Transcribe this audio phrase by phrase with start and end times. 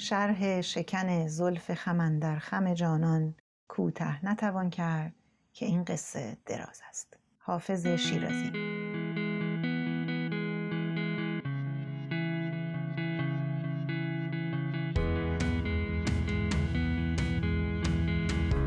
[0.00, 3.34] شرح شکن زلف خم در خم جانان
[3.68, 5.14] کوته نتوان کرد
[5.52, 7.16] که این قصه دراز است.
[7.38, 8.52] حافظ شیرازی.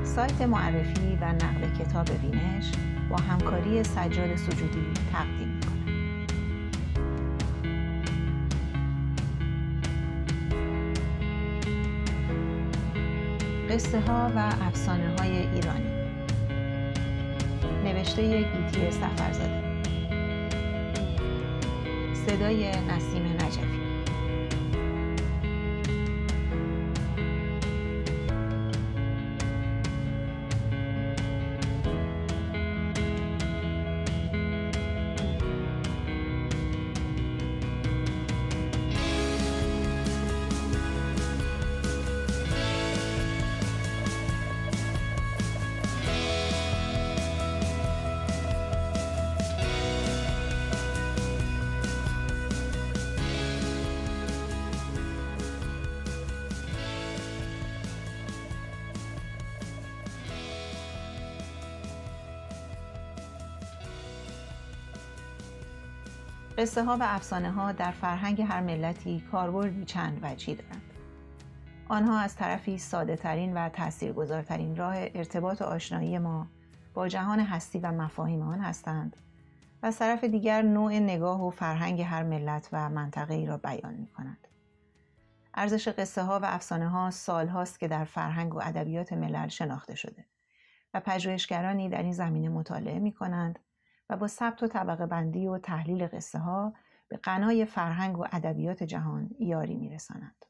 [0.04, 2.72] سایت معرفی و نقل کتاب بینش
[3.10, 5.63] با همکاری سجاد سجودی تقدیم
[13.74, 15.90] قصه ها و افسانه های ایرانی.
[17.84, 19.64] نوشته گیتی سفرزاده.
[22.28, 23.83] صدای نسیم نجفی.
[66.58, 70.82] قصه ها و افسانه ها در فرهنگ هر ملتی کاربردی چند وجهی دارند.
[71.90, 76.48] آنها از طرفی ساده ترین و تاثیرگذارترین راه ارتباط و آشنایی ما
[76.94, 79.18] با جهان هستی و مفاهیم آن هستند
[79.84, 83.94] و از طرف دیگر نوع نگاه و فرهنگ هر ملت و منطقه ای را بیان
[83.94, 84.48] می کند.
[85.54, 89.96] ارزش قصه ها و افسانه ها سال هاست که در فرهنگ و ادبیات ملل شناخته
[89.96, 90.26] شده
[90.94, 93.60] و پژوهشگرانی در این زمینه مطالعه می کنند
[94.10, 96.74] و با ثبت و طبقه بندی و تحلیل قصه ها
[97.08, 100.46] به غنای فرهنگ و ادبیات جهان یاری میرسانند.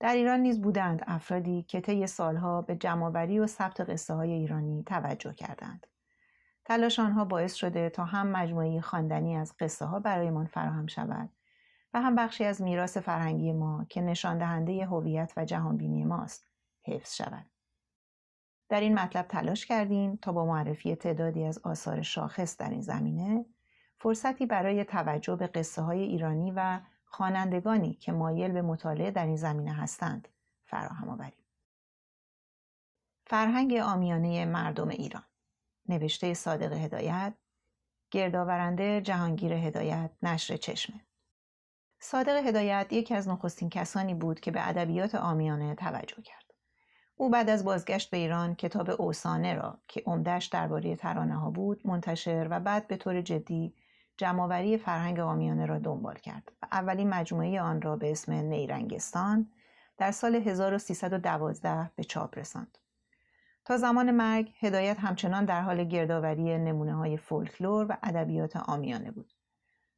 [0.00, 4.82] در ایران نیز بودند افرادی که طی سالها به جمعآوری و ثبت قصه های ایرانی
[4.82, 5.86] توجه کردند.
[6.64, 11.30] تلاش آنها باعث شده تا هم مجموعه خواندنی از قصه ها برایمان فراهم شود
[11.94, 16.46] و هم بخشی از میراث فرهنگی ما که نشان دهنده هویت و جهانبینی ماست
[16.84, 17.51] حفظ شود.
[18.72, 23.46] در این مطلب تلاش کردیم تا با معرفی تعدادی از آثار شاخص در این زمینه
[23.98, 29.36] فرصتی برای توجه به قصه های ایرانی و خوانندگانی که مایل به مطالعه در این
[29.36, 30.28] زمینه هستند
[30.64, 31.44] فراهم آوریم.
[33.26, 35.24] فرهنگ آمیانه مردم ایران.
[35.88, 37.34] نوشته صادق هدایت
[38.10, 41.00] گردآورنده جهانگیر هدایت نشر چشمه.
[42.00, 46.41] صادق هدایت یکی از نخستین کسانی بود که به ادبیات آمیانه توجه کرد.
[47.16, 51.86] او بعد از بازگشت به ایران کتاب اوسانه را که عمدهش درباره ترانه ها بود
[51.86, 53.74] منتشر و بعد به طور جدی
[54.16, 59.50] جمعآوری فرهنگ آمیانه را دنبال کرد و اولین مجموعه آن را به اسم نیرنگستان
[59.98, 62.78] در سال 1312 به چاپ رساند.
[63.64, 69.32] تا زمان مرگ هدایت همچنان در حال گردآوری نمونه های فولکلور و ادبیات آمیانه بود.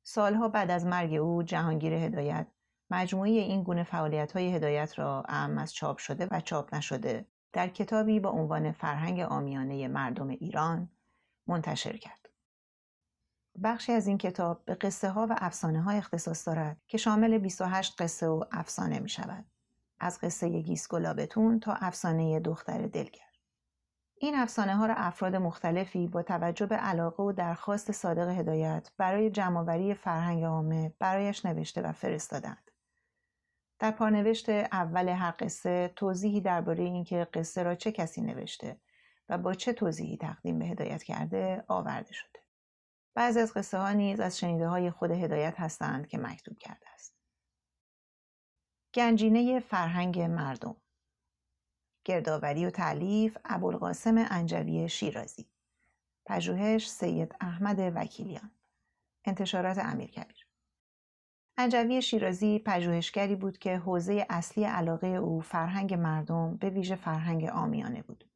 [0.02, 2.46] سالها بعد از مرگ او جهانگیر هدایت
[2.90, 7.68] مجموعه این گونه فعالیت های هدایت را اهم از چاپ شده و چاپ نشده در
[7.68, 10.88] کتابی با عنوان فرهنگ آمیانه مردم ایران
[11.46, 12.28] منتشر کرد.
[13.62, 18.02] بخشی از این کتاب به قصه ها و افسانه ها اختصاص دارد که شامل 28
[18.02, 19.44] قصه و افسانه می شود.
[20.00, 23.20] از قصه گیس گلابتون تا افسانه دختر دلگر.
[24.18, 29.30] این افسانه ها را افراد مختلفی با توجه به علاقه و درخواست صادق هدایت برای
[29.30, 32.70] جمعآوری فرهنگ عامه برایش نوشته و فرستادند.
[33.78, 38.80] در پانوشت اول هر قصه توضیحی درباره اینکه قصه را چه کسی نوشته
[39.28, 42.40] و با چه توضیحی تقدیم به هدایت کرده آورده شده.
[43.14, 47.14] بعضی از قصه ها نیز از شنیده های خود هدایت هستند که مکتوب کرده است.
[48.94, 50.76] گنجینه فرهنگ مردم
[52.04, 55.46] گردآوری و تعلیف ابوالقاسم انجوی شیرازی
[56.26, 58.50] پژوهش سید احمد وکیلیان
[59.24, 60.46] انتشارات امیرکبیر
[61.56, 68.02] انجوی شیرازی پژوهشگری بود که حوزه اصلی علاقه او فرهنگ مردم به ویژه فرهنگ آمیانه
[68.02, 68.30] بود.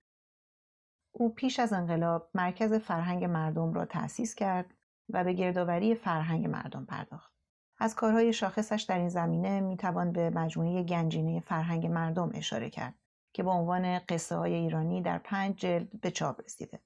[1.12, 4.74] او پیش از انقلاب مرکز فرهنگ مردم را تأسیس کرد
[5.08, 7.32] و به گردآوری فرهنگ مردم پرداخت.
[7.78, 12.94] از کارهای شاخصش در این زمینه می‌توان به مجموعه گنجینه فرهنگ مردم اشاره کرد
[13.32, 16.80] که با عنوان قصه های ایرانی در پنج جلد به چاپ رسیده.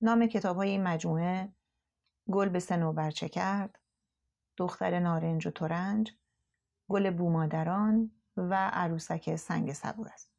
[0.00, 1.52] نام کتاب های این مجموعه
[2.30, 3.78] گل به سنوبر چه کرد،
[4.56, 6.12] دختر نارنج و ترنج،
[6.88, 10.34] گل بومادران و عروسک سنگ صبور است.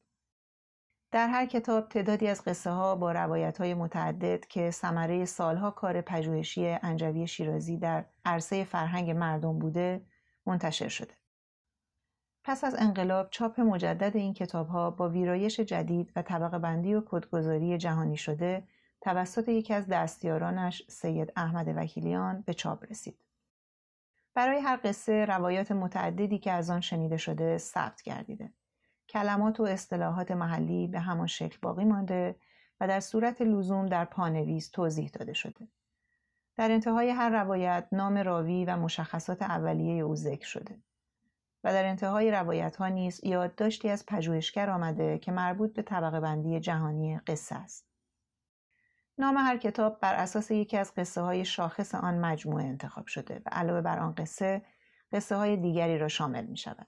[1.12, 6.02] در هر کتاب تعدادی از قصه ها با روایت های متعدد که ثمره سالها کار
[6.02, 10.06] پژوهشی انجوی شیرازی در عرصه فرهنگ مردم بوده
[10.46, 11.14] منتشر شده.
[12.44, 17.78] پس از انقلاب چاپ مجدد این ها با ویرایش جدید و طبقه بندی و کدگذاری
[17.78, 18.68] جهانی شده
[19.02, 23.25] توسط یکی از دستیارانش سید احمد وکیلیان به چاپ رسید.
[24.36, 28.54] برای هر قصه روایات متعددی که از آن شنیده شده ثبت گردیده.
[29.10, 32.36] کلمات و اصطلاحات محلی به همان شکل باقی مانده
[32.80, 35.68] و در صورت لزوم در پانویس توضیح داده شده.
[36.56, 40.80] در انتهای هر روایت نام راوی و مشخصات اولیه او ذکر شده.
[41.64, 46.60] و در انتهای روایت ها نیز یادداشتی از پژوهشگر آمده که مربوط به طبقه بندی
[46.60, 47.95] جهانی قصه است.
[49.18, 53.50] نام هر کتاب بر اساس یکی از قصه های شاخص آن مجموعه انتخاب شده و
[53.52, 54.62] علاوه بر آن قصه
[55.12, 56.88] قصه های دیگری را شامل می شود.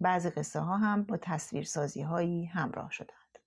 [0.00, 3.38] بعضی قصه ها هم با تصویرسازی هایی همراه شدند.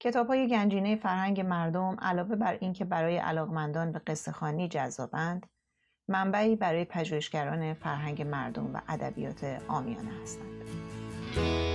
[0.00, 5.46] کتاب های گنجینه فرهنگ مردم علاوه بر اینکه برای علاقمندان به قصه خانی جذابند
[6.08, 11.73] منبعی برای پژوهشگران فرهنگ مردم و ادبیات آمیانه هستند.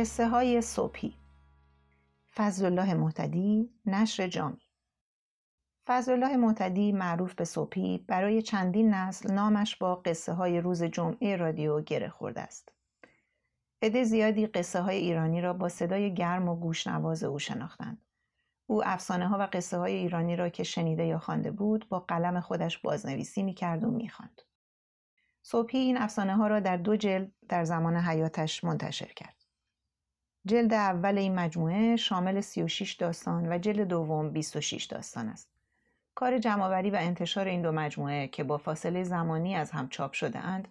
[0.00, 1.14] قصه های صبحی
[2.34, 4.60] فضل الله معتدی نشر جامی
[5.86, 11.36] فضل الله معتدی معروف به صبحی برای چندین نسل نامش با قصه های روز جمعه
[11.36, 12.72] رادیو گره خورده است.
[13.82, 18.02] عده زیادی قصه های ایرانی را با صدای گرم و گوشنواز او شناختند.
[18.66, 22.40] او افسانه ها و قصه های ایرانی را که شنیده یا خوانده بود با قلم
[22.40, 24.42] خودش بازنویسی می کرد و می خاند.
[25.42, 29.39] صبحی این افسانه ها را در دو جلد در زمان حیاتش منتشر کرد.
[30.46, 35.48] جلد اول این مجموعه شامل 36 داستان و جلد دوم 26 داستان است.
[36.14, 40.38] کار جمعآوری و انتشار این دو مجموعه که با فاصله زمانی از هم چاپ شده
[40.38, 40.68] اند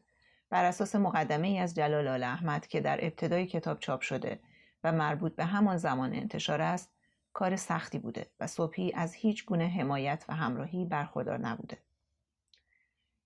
[0.49, 4.39] بر اساس مقدمه ای از جلال آل احمد که در ابتدای کتاب چاپ شده
[4.83, 6.91] و مربوط به همان زمان انتشار است
[7.33, 11.77] کار سختی بوده و صبحی از هیچ گونه حمایت و همراهی برخوردار نبوده.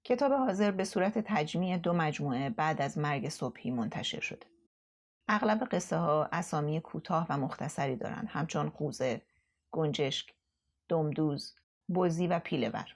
[0.03, 4.52] کتاب حاضر به صورت تجمیع دو مجموعه بعد از مرگ صبحی منتشر شده.
[5.27, 9.21] اغلب قصه ها اسامی کوتاه و مختصری دارند همچون قوزه،
[9.71, 10.33] گنجشک،
[10.89, 11.55] دمدوز،
[11.95, 12.95] بزی و پیلور.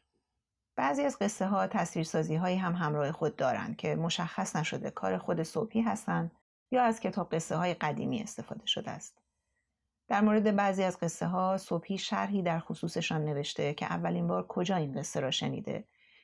[0.76, 5.44] بعضی از قصه ها تصویرسازی هایی هم همراه خود دارند که مشخص نشده کار خود
[5.44, 6.32] صبحی هستند
[6.72, 9.22] یا از کتاب قصه های قدیمی استفاده شده است.
[10.08, 14.76] در مورد بعضی از قصه ها صبحی شرحی در خصوصشان نوشته که اولین بار کجا
[14.76, 15.84] این قصه را شنیده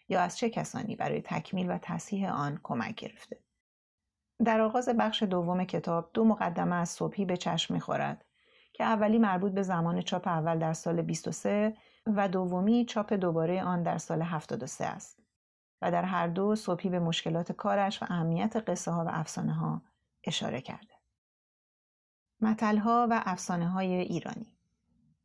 [0.09, 3.42] یا از چه کسانی برای تکمیل و تصحیح آن کمک گرفته.
[4.45, 8.25] در آغاز بخش دوم کتاب دو مقدمه از صبحی به چشم می‌خورد
[8.73, 11.77] که اولی مربوط به زمان چاپ اول در سال 23
[12.07, 15.19] و دومی چاپ دوباره آن در سال 73 است
[15.81, 19.81] و در هر دو صبحی به مشکلات کارش و اهمیت قصه ها و افسانه ها
[20.23, 20.93] اشاره کرده.
[22.41, 24.57] متلها و افسانه های ایرانی.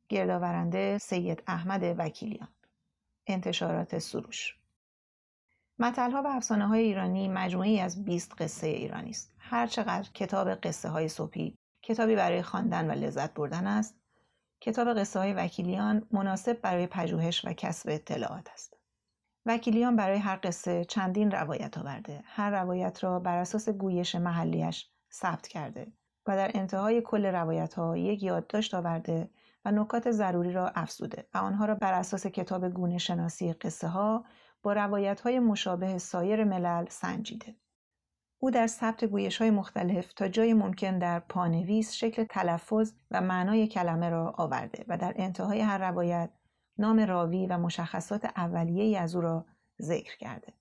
[0.08, 2.48] گردآورنده سید احمد وکیلیان.
[3.26, 4.57] انتشارات سروش.
[5.80, 9.34] متلها و افسانه های ایرانی مجموعی از 20 قصه ایرانی است.
[9.38, 13.96] هر چقدر کتاب قصه های صبحی کتابی برای خواندن و لذت بردن است،
[14.60, 18.76] کتاب قصه های وکیلیان مناسب برای پژوهش و کسب اطلاعات است.
[19.46, 22.22] وکیلیان برای هر قصه چندین روایت آورده.
[22.24, 25.92] هر روایت را بر اساس گویش محلیش ثبت کرده
[26.26, 29.30] و در انتهای کل روایت ها یک یادداشت آورده
[29.64, 34.24] و نکات ضروری را افزوده و آنها را بر اساس کتاب گونه شناسی قصه ها
[34.62, 37.56] با روایت های مشابه سایر ملل سنجیده.
[38.38, 43.66] او در ثبت گویش های مختلف تا جای ممکن در پانویس شکل تلفظ و معنای
[43.66, 46.30] کلمه را آورده و در انتهای هر روایت
[46.78, 49.46] نام راوی و مشخصات اولیه از او را
[49.82, 50.52] ذکر کرده.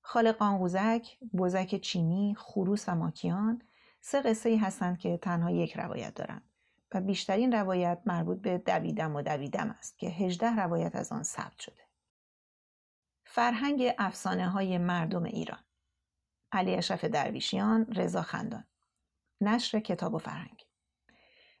[0.00, 3.62] خالق آنگوزک، بزک چینی، خروس و ماکیان
[4.00, 6.42] سه قصه ای هستند که تنها یک روایت دارند
[6.94, 11.58] و بیشترین روایت مربوط به دویدم و دویدم است که هجده روایت از آن ثبت
[11.58, 11.87] شده.
[13.30, 15.58] فرهنگ افسانه های مردم ایران.
[16.52, 18.64] علی اشرف درویشیان رضا خندان.
[19.40, 20.66] نشر کتاب و فرهنگ.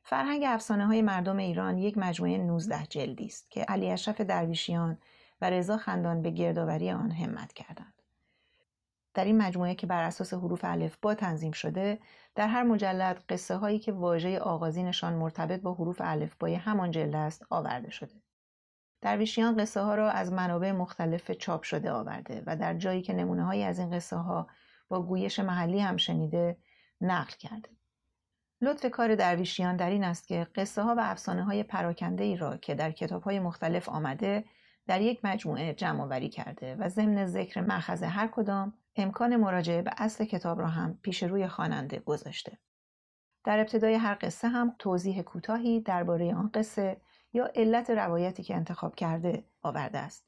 [0.02, 4.98] فرهنگ افسانه های مردم ایران یک مجموعه 19 جلدی است که علی اشرف درویشیان
[5.40, 8.02] و رضا خندان به گردآوری آن همت کردند.
[9.14, 10.64] در این مجموعه که بر اساس حروف
[11.02, 11.98] با تنظیم شده
[12.34, 17.46] در هر مجلد قصه هایی که واژه آغازینشان مرتبط با حروف الفبای همان جلد است
[17.50, 18.27] آورده شده.
[19.00, 23.44] درویشیان قصه ها را از منابع مختلف چاپ شده آورده و در جایی که نمونه
[23.44, 24.48] های از این قصه ها
[24.88, 26.56] با گویش محلی هم شنیده
[27.00, 27.68] نقل کرده.
[28.60, 32.56] لطف کار درویشیان در این است که قصه ها و افسانه های پراکنده ای را
[32.56, 34.44] که در کتاب های مختلف آمده
[34.86, 39.90] در یک مجموعه جمع آوری کرده و ضمن ذکر مأخذ هر کدام امکان مراجعه به
[39.96, 42.58] اصل کتاب را هم پیش روی خواننده گذاشته.
[43.44, 47.00] در ابتدای هر قصه هم توضیح کوتاهی درباره آن قصه
[47.32, 50.24] یا علت روایتی که انتخاب کرده آورده است.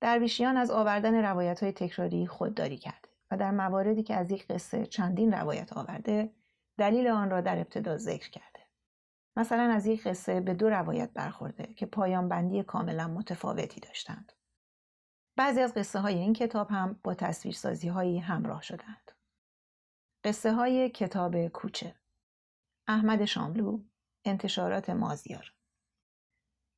[0.00, 4.86] درویشیان از آوردن روایت های تکراری خودداری کرده و در مواردی که از یک قصه
[4.86, 6.32] چندین روایت آورده
[6.78, 8.60] دلیل آن را در ابتدا ذکر کرده.
[9.36, 14.32] مثلا از یک قصه به دو روایت برخورده که پایان بندی کاملا متفاوتی داشتند.
[15.36, 19.12] بعضی از قصه های این کتاب هم با تصویرسازی هایی همراه شدند.
[20.24, 21.94] قصه های کتاب کوچه
[22.88, 23.80] احمد شاملو
[24.24, 25.55] انتشارات مازیار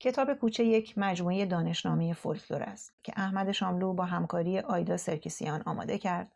[0.00, 5.98] کتاب کوچه یک مجموعه دانشنامه فولکلور است که احمد شاملو با همکاری آیدا سرکیسیان آماده
[5.98, 6.32] کرد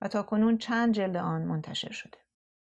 [0.00, 2.18] و تا کنون چند جلد آن منتشر شده.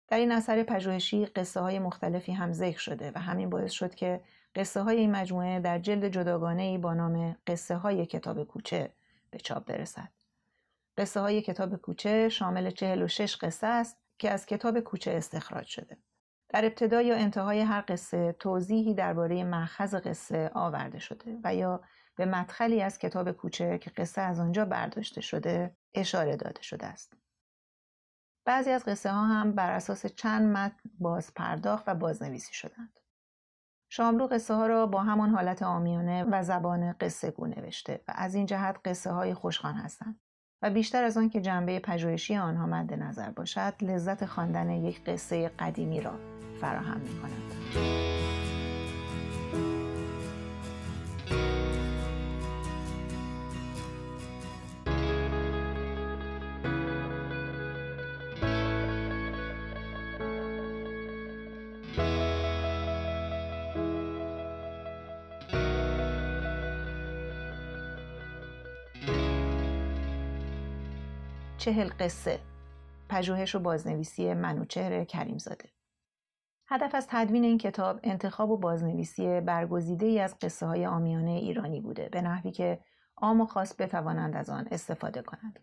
[0.08, 4.22] در این اثر پژوهشی قصه های مختلفی هم ذکر شده و همین باعث شد که
[4.56, 8.94] قصه های این مجموعه در جلد جداگانه ای با نام قصه های کتاب کوچه
[9.32, 10.10] به چاپ برسد.
[10.98, 15.98] قصه های کتاب کوچه شامل 46 قصه است که از کتاب کوچه استخراج شده.
[16.50, 21.82] در ابتدا یا انتهای هر قصه توضیحی درباره مأخذ قصه آورده شده و یا
[22.16, 27.14] به مدخلی از کتاب کوچه که قصه از آنجا برداشته شده اشاره داده شده است.
[28.46, 33.00] بعضی از قصه ها هم بر اساس چند متن باز پرداخت و بازنویسی شدند.
[33.90, 38.36] شاملو قصه ها را با همان حالت آمیانه و زبان قصه گو نوشته و از
[38.36, 40.20] این جهت قصه های خوشخوان هستند
[40.62, 45.52] و بیشتر از آن که جنبه پژوهشی آنها مد نظر باشد لذت خواندن یک قصه
[45.60, 46.14] قدیمی را
[46.62, 48.19] فراهم می کند.
[71.60, 72.40] چهل قصه
[73.10, 75.70] پژوهش و بازنویسی منوچهر کریمزاده
[76.68, 81.82] هدف از تدوین این کتاب انتخاب و بازنویسی برگزیده ای از قصه های آمیانه ایرانی
[81.82, 82.80] بوده به نحوی که
[83.18, 85.60] عام و خاص بتوانند از آن استفاده کنند.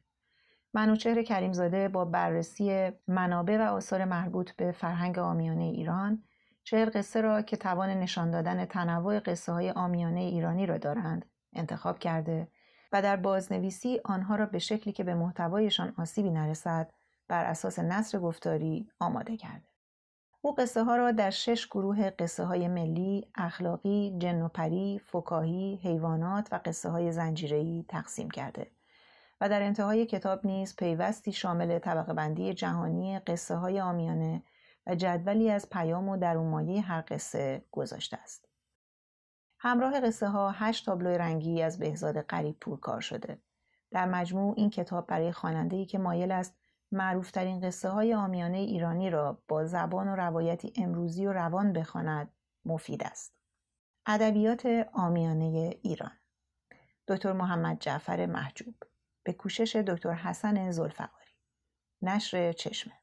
[0.74, 6.22] منوچهر کریمزاده با بررسی منابع و آثار مربوط به فرهنگ آمیانه ایران
[6.64, 11.98] چهل قصه را که توان نشان دادن تنوع قصه های آمیانه ایرانی را دارند انتخاب
[11.98, 12.48] کرده
[12.92, 16.92] و در بازنویسی آنها را به شکلی که به محتوایشان آسیبی نرسد
[17.28, 19.68] بر اساس نصر گفتاری آماده کرده.
[20.40, 25.80] او قصه ها را در شش گروه قصه های ملی، اخلاقی، جن و پری، فکاهی،
[25.82, 28.70] حیوانات و قصه های زنجیره‌ای تقسیم کرده
[29.40, 34.42] و در انتهای کتاب نیز پیوستی شامل طبقه بندی جهانی قصه های آمیانه
[34.86, 38.48] و جدولی از پیام و درونمایه هر قصه گذاشته است.
[39.66, 43.38] همراه قصه ها هشت تابلو رنگی از بهزاد قریب پور کار شده.
[43.90, 46.56] در مجموع این کتاب برای خواننده که مایل است
[46.92, 52.32] معروفترین قصه های آمیانه ایرانی را با زبان و روایتی امروزی و روان بخواند
[52.64, 53.34] مفید است.
[54.06, 56.12] ادبیات آمیانه ایران
[57.08, 58.74] دکتر محمد جعفر محجوب
[59.22, 61.32] به کوشش دکتر حسن زلفقاری
[62.02, 62.94] نشر چشمه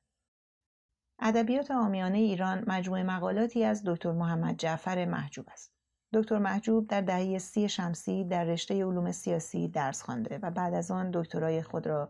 [1.19, 5.72] ادبیات آمیانه ایران مجموعه مقالاتی از دکتر محمد جعفر محجوب است.
[6.13, 10.91] دکتر محجوب در دهه سی شمسی در رشته علوم سیاسی درس خوانده و بعد از
[10.91, 12.09] آن دکترای خود را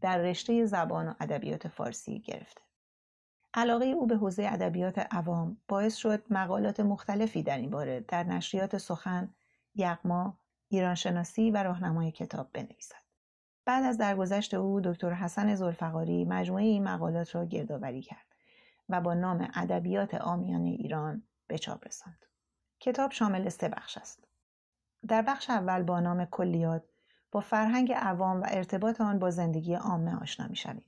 [0.00, 2.60] در رشته زبان و ادبیات فارسی گرفته.
[3.54, 8.78] علاقه او به حوزه ادبیات عوام باعث شد مقالات مختلفی در این باره در نشریات
[8.78, 9.34] سخن،
[9.74, 10.38] یغما،
[10.68, 13.02] ایرانشناسی و راهنمای کتاب بنویسد.
[13.64, 18.26] بعد از درگذشت او دکتر حسن زلفقاری مجموعه این مقالات را گردآوری کرد
[18.88, 22.26] و با نام ادبیات آمیانه ایران به چاپ رساند.
[22.80, 24.24] کتاب شامل سه بخش است.
[25.08, 26.82] در بخش اول با نام کلیات
[27.32, 30.84] با فرهنگ عوام و ارتباط آن با زندگی عامه آشنا می‌شویم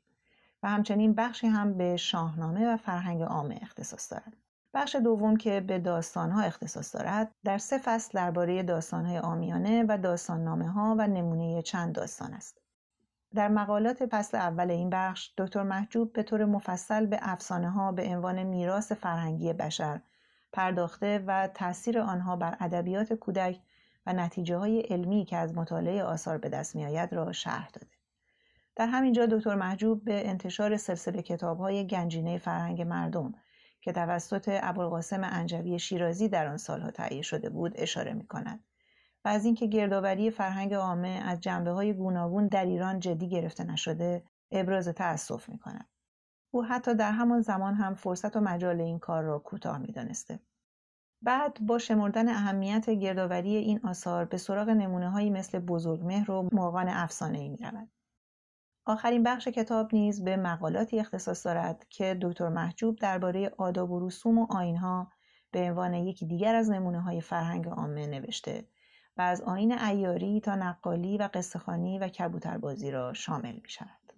[0.63, 4.37] و همچنین بخشی هم به شاهنامه و فرهنگ عامه اختصاص دارد.
[4.75, 10.71] بخش دوم که به داستانها اختصاص دارد در سه فصل درباره داستانهای آمیانه و داستاننامه
[10.71, 12.61] ها و نمونه چند داستان است.
[13.35, 18.09] در مقالات فصل اول این بخش دکتر محجوب به طور مفصل به افسانه ها به
[18.09, 20.01] عنوان میراث فرهنگی بشر
[20.53, 23.61] پرداخته و تاثیر آنها بر ادبیات کودک
[24.07, 28.01] و نتیجه های علمی که از مطالعه آثار به دست می آید را شرح داده.
[28.77, 33.35] در همین جا دکتر محجوب به انتشار سلسله کتاب های گنجینه فرهنگ مردم
[33.81, 38.65] که توسط ابوالقاسم انجوی شیرازی در آن سالها تهیه شده بود اشاره می کند
[39.25, 44.25] و از اینکه گردآوری فرهنگ عامه از جنبه های گوناگون در ایران جدی گرفته نشده
[44.51, 45.89] ابراز تأسف می کند.
[46.51, 50.41] او حتی در همان زمان هم فرصت و مجال این کار را کوتاه می‌دانسته
[51.23, 56.89] بعد با شمردن اهمیت گردآوری این آثار به سراغ نمونه هایی مثل بزرگمهر و مرغان
[56.89, 57.89] افسانه ای می رود.
[58.85, 64.39] آخرین بخش کتاب نیز به مقالاتی اختصاص دارد که دکتر محجوب درباره آداب و رسوم
[64.39, 65.13] و آینها
[65.51, 68.65] به عنوان یکی دیگر از نمونه های فرهنگ عامه نوشته
[69.17, 74.10] و از آین ایاری تا نقالی و قصهخانی و کبوتربازی را شامل می شود.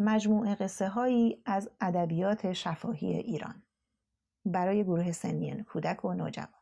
[0.00, 3.62] مجموعه قصه هایی از ادبیات شفاهی ایران.
[4.44, 6.60] برای گروه سنی کودک و نوجوان.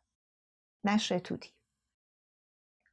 [0.84, 1.50] نشر توتی.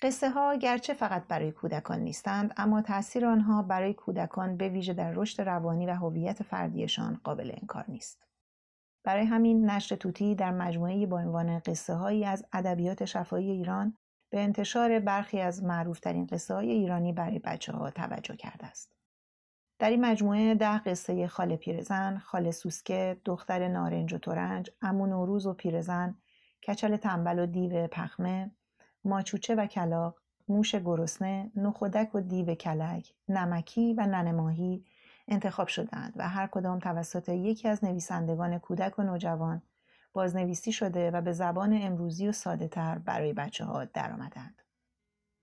[0.02, 5.12] قصه ها گرچه فقط برای کودکان نیستند اما تاثیر آنها برای کودکان به ویژه در
[5.12, 8.26] رشد روانی و هویت فردیشان قابل انکار نیست.
[9.04, 13.98] برای همین نشر توتی در مجموعه با عنوان قصه هایی از ادبیات شفاهی ایران
[14.32, 18.95] به انتشار برخی از معروفترین قصه های ایرانی برای بچه ها توجه کرده است.
[19.80, 25.46] در این مجموعه ده قصه خاله پیرزن، خاله سوسکه، دختر نارنج و ترنج، امون نوروز
[25.46, 26.16] و پیرزن،
[26.68, 28.52] کچل تنبل و دیو پخمه،
[29.06, 30.16] ماچوچه و کلاق،
[30.48, 34.86] موش گرسنه، نخودک و دیو کلک، نمکی و ننماهی
[35.28, 39.62] انتخاب شدند و هر کدام توسط یکی از نویسندگان کودک و نوجوان
[40.14, 44.65] بازنویسی شده و به زبان امروزی و ساده تر برای بچه ها درآمدند.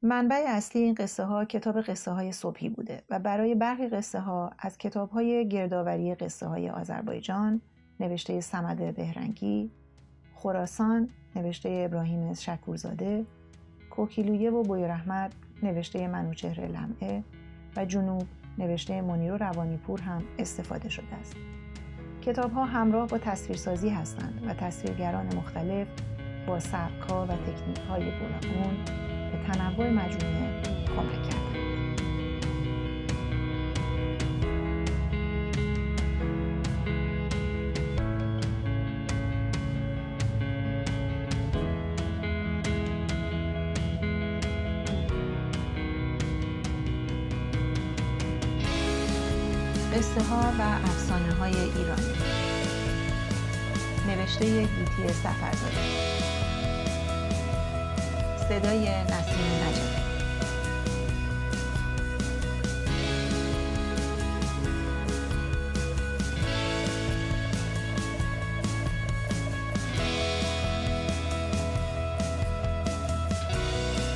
[0.04, 4.50] منبع اصلی این قصه ها کتاب قصه های صبحی بوده و برای برخی قصه ها
[4.59, 7.61] از کتاب های گردآوری قصه های آذربایجان
[8.00, 9.71] نوشته سمد بهرنگی،
[10.35, 13.26] خراسان نوشته ابراهیم شکورزاده،
[13.90, 17.25] کوکیلویه و بویرحمد نوشته منوچهر لمعه
[17.76, 18.25] و جنوب
[18.59, 21.37] نوشته منیر و روانیپور هم استفاده شده است.
[22.23, 25.88] کتاب ها همراه با تصویرسازی هستند و تصویرگران مختلف
[26.47, 29.12] با سبکها و تکنیک های گوناگون
[29.46, 30.62] تنوع مجموعه
[30.96, 31.42] کمک کردند.
[49.94, 52.12] قصه ها و افسانه های ایرانی
[54.07, 56.32] نوشته گیتی سفرزاده
[58.52, 59.52] صدای نسیم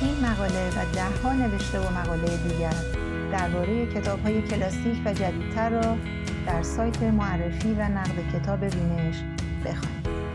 [0.01, 2.73] این مقاله و دهها نوشته و مقاله دیگر
[3.31, 5.97] درباره کتاب های کلاسیک و جدیدتر را
[6.47, 9.15] در سایت معرفی و نقد کتاب بینش
[9.65, 10.26] بخوانید.